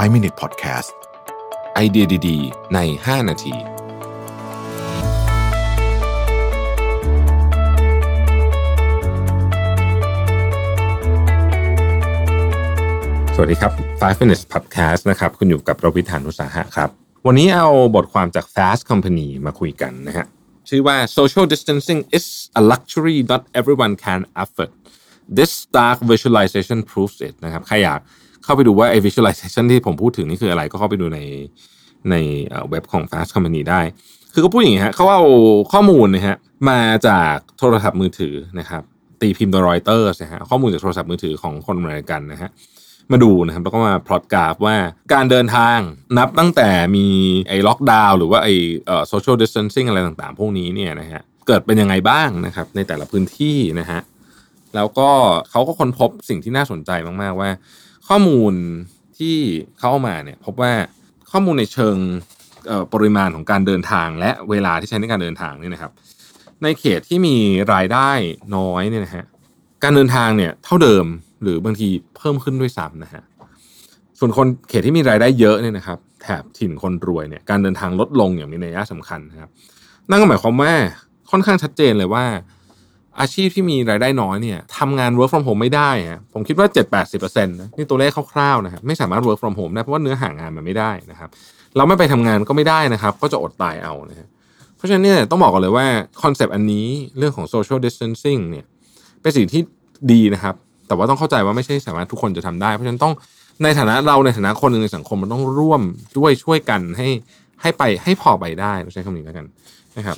[0.00, 0.90] 5 Minute Podcast
[1.74, 3.54] ไอเดียดีๆ ใน 5 นาที
[13.34, 16.88] สวัสดีครับ 5 Minute podcast นะครับ คุณอยู่กับเราวิทานุสาหะครับ
[17.26, 20.26] วันนี้เอาบทความจาก Fast Company มาคุยกันนะฮะ
[20.68, 22.26] ชื่อว่า social distancing is
[22.60, 24.70] a luxury not everyone can afford
[25.38, 28.00] this stark visualization proves it นะครับใครอยาก
[28.44, 31.20] เข้าไปดูว่าไอ้ visualization ที่ผมพูดถึงนี่คืออะไรก็เข้าไปดูใน
[32.10, 32.14] ใน
[32.70, 33.80] เว็บของ Fast Company ได้
[34.32, 35.24] คือเขาพูดอย่างนี้ฮะเขาเอา
[35.72, 36.36] ข้อมูลนะฮะ
[36.70, 38.82] มาจากโทรศัพท์มือถือนะครับ
[39.20, 42.50] ตีพิมพ์โดยรอยเตอร์นะฮะข้อมูลจากโทรศัพท์มือถือของคนอเมริกันนะฮะ
[43.12, 44.76] มาดูนะครับแล้วก็มาพลอตกราฟว่า
[45.12, 45.78] การเดินทาง
[46.18, 47.06] นับตั้งแต่มี
[47.48, 48.54] ไอ้ล็อกดาวน์หรือว่าไอ้
[48.86, 54.00] เอ่อ social distancing อะไรต่างๆ พวกนี้เนี่ยนะฮะเกิดเป็นยังไงบ้างนะครับในแต่ละพื้นที่นะฮะ
[54.74, 55.08] แล้วก็
[55.50, 56.90] เขาก็ค้นพบสิ่งที่น่าสนใจ
[57.22, 57.50] มากๆว่า
[58.08, 58.54] ข้อมูล
[59.18, 59.36] ที่
[59.78, 60.72] เขาเอามาเนี่ยพบว่า
[61.30, 61.96] ข้อมูลในเชิง
[62.92, 65.92] ปริมาณของการเดินทาง และเวลาที่ใช้ในการเดินทางนี่นะครับ
[66.62, 67.36] ในเขตที่มี
[67.72, 68.10] รายได้
[68.56, 69.24] น้อยเนี่ยนะฮะ
[69.82, 71.04] การเดินทางเนี่ยเท่าเดิม
[71.42, 73.22] หรือบางทีเพิ่มขึ้นด้วยซ้ำนะฮะ
[74.18, 79.50] ส่วนคนเขตที่มีรายได้เยอะเนี่ยนะครับ แถบถิ่นคนรวยเนี่ยการเดินทางลดลงอย่างมีนัยสำคัญนะครับ
[80.10, 80.72] นั่นก็หมายความว่า
[81.30, 82.24] ค่อนข้างชัดเจนเลยว่า
[83.20, 86.66] อาชีพที่มีรายได้น้อยเนี่ยทำงาน work from home ไม่ได้ฮะผมคิดว่า
[87.04, 91.28] 7-80%นะนี่ตัวเลขคร่าวๆนะครับไม่สามารถ work from home ได้เพราะว่าเนื้อหางานมันไม่ได้นะครับ
[91.76, 94.28] เราไม่ไปทำงานก็ไม่ได้นะครับ ก็จะอดตายเอานะฮะ
[94.76, 95.86] เพราะฉะนั้นเนี่ยต้องบอกก่อนเลยว่า
[96.22, 96.86] คอนเซปต์อันนี้
[97.18, 98.64] เรื่องของ social distancing เนี่ย
[99.22, 99.62] เป็นสิ่งที่
[100.12, 100.54] ดีนะครับ
[100.88, 103.12] แต่ว่าต้องเข้าใจว่าไม่ใช่สามารถทุกคนจะทำได้ เพราะฉะนั้นต้อง
[103.62, 105.82] ในฐานะเราในฐานะคนหนึ่งในสังคมมันต้องร่วม
[106.18, 107.08] ด้วยช่วยกันให้
[107.62, 109.46] ให้ไปให้พอไปได้ใช้คำนี้แล้วกัน
[109.98, 110.16] นะครับ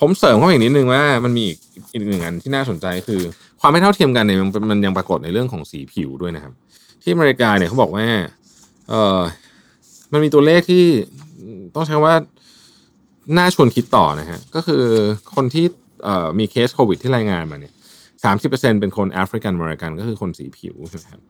[0.00, 1.58] ผมเสริมเข้าไปอีกนิดนึงว่ามันมีอีก
[1.92, 3.20] อีกหนึ่งอันที่น่าสนใจคือ
[3.60, 6.52] ความไม่เท่าเทียมกันเนี่ยมันมันยังปรากฏในเรื่องของสีผิวด้วยนะครับ
[7.02, 8.06] ที่อเมริกาเนี่ยเขาบอกว่า
[8.88, 9.20] เออ
[10.12, 10.84] มันมีตัวเลขที่
[11.74, 12.14] ต้องใช้ว่า
[13.38, 14.82] น่าชวนคิดต่อนะฮะก็คือ
[15.34, 15.64] คนที่
[16.04, 17.72] เอ่อมีเคสโควิดที่รายงานมาเนี่ย
[18.24, 21.20] สามสิบเปอร์เซ็นเป็นคนแอฟริกันอเมริกันก็คือคนสีผิวใช่ไหมครับ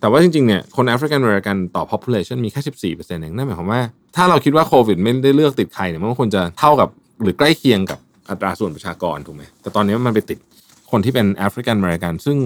[0.00, 3.80] แต่ว่าจริงๆเนี่ยคนแอฟริกันอเมริกันต่อ population มีแค่สิบสี่เปอร์เซ็นต์เองนั่นหมายความว่า
[4.16, 6.88] ถ้าเราคิดว่าโควิดไม่ได้เลือกติดใครเนี่ยมันควรจะเท่ากับ
[7.22, 7.98] หรือใกล้เคียงกับ
[8.30, 10.38] อัตราส่วนประชากรถูกไหมแต่ตอนนี้มันไปติด
[10.90, 12.36] คนที่เป็นแอฟริกันอเมริกันซึ่ง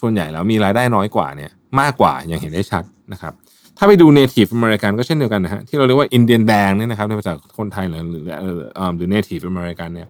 [0.00, 1.50] ส่วนใหญ่แล้วมีรายได้น้อยกว่าเนี่ย
[1.80, 3.32] มากกว่าอย่างเห็นได้ชัดนะครับ
[3.78, 10.08] ถ้าไปดู native American ก็เช่นเดียวกันนะฮะที่เราเรียกว่า Indian แดงเนี่ยนะครับในภาษาคนไทยหรือหรือเอ่อเอ่อหรือ native American เนี่ย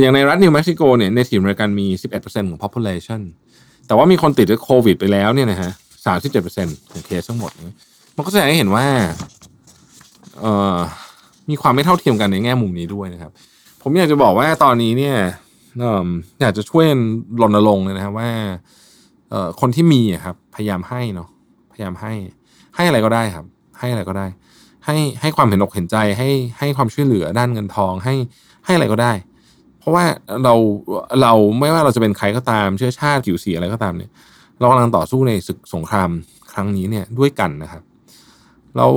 [0.00, 1.86] อย่างในรัฐนิวเม็กซิโกเนี่ย native American มี
[2.18, 3.20] 11%ของ population
[3.86, 5.70] แต่ว่ามีคนติดด้วยโควิดไปแล้วเนี่ยนะฮะ
[6.30, 7.50] 37%ของเคสทั้งหมด
[8.16, 8.86] มันก็แสดงให้เห็นว่า
[11.50, 13.32] มีความไม่เท่าเทียมกันในแง่มุมนี้ด้วยนะครับ
[13.82, 15.16] ผมอยากจะบอกว่าตอนนี้เนี่ย
[16.40, 16.86] อยากจะช่วย
[17.42, 18.30] รณรงค์เลยนะครับว่า
[19.60, 21.28] คนที่มีครับ พยายามให้เนาะ
[21.72, 22.12] พยายามให้
[22.76, 23.46] ให้อะไรก็ได้ครับ
[23.78, 24.26] ให้อะไรก็ได้
[24.86, 26.28] ให้ให้ความเห็นอกเห็นใจให้
[26.58, 28.14] ให้ความช่วยเหลือด้านเงินทองให้
[28.64, 29.12] ให้อะไรก็ได้
[29.78, 30.04] เพราะว่า
[30.44, 30.54] เรา
[31.22, 34.10] เราไม่ว่าเราจะเป็นใครก็ตามเชื้อชาติผิวสีอะไรก็ตามเนี่ย
[34.58, 36.10] เรากำลังต่อสู้ในศึกสงคราม
[36.52, 37.82] ครั้งนี้เนี่ยด้วยกันนะครับ
[38.76, 38.92] แล้ว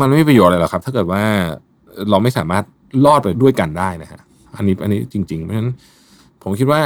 [0.00, 1.22] มันไม่มีประโยชน์อะไรหรอกครับ ถ้าเกิดว่า
[2.10, 2.64] เราไม่สามารถ
[3.04, 4.20] รอดไปด้วยกันได้นะฮะ
[4.56, 5.70] อันนี้อันนี้จริง ๆ เพราะฉะนั้น
[6.42, 6.80] ผมคิดว่า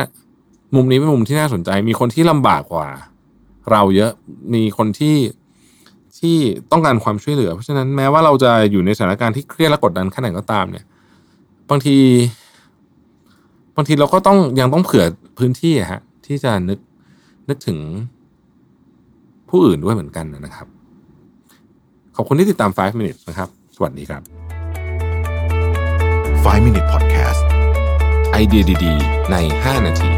[0.74, 2.88] มุมนี้เป็นมุมที่น่าสนใจ มีคนที่ลำบากกว่า
[3.72, 4.12] เราเยอะ
[4.54, 5.16] มีคนที่
[6.18, 6.36] ที่
[6.70, 10.84] ต้องการความช่วยเหลือ เพราะฉะนั้นแม้ว่าเราจะอยู่ในสถานการณ์ที่เครียดและกดดันแค่ไหนก็ตามเนี่ย
[11.70, 11.96] บางที
[13.76, 15.04] บางทีเราก็ต้องยังต้องเผื่อ
[15.38, 16.78] พื้นที่ฮะ ที่จะนึก
[17.48, 17.78] นึกถึง
[19.48, 20.66] ผู้อื่นด้วยเหมือนกันนะครับ
[22.16, 24.43] ขอบคุณที่ติดตาม 5 minutes นะครับ สวัสดีครับ
[26.44, 27.40] 5 Minute Podcast
[28.32, 30.12] ไอเดียดี ๆ ใน 5 นาที